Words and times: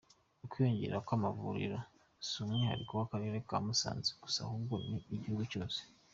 Ukwiyongera 0.45 1.03
kw’amavuriro 1.05 1.77
si 2.27 2.33
umwihariko 2.43 2.91
w’Akarere 2.99 3.37
ka 3.47 3.57
Musanze 3.65 4.09
gusa 4.23 4.39
ahubwo 4.45 4.73
ni 4.87 4.97
igihugu 5.15 5.43
cyose. 5.53 5.79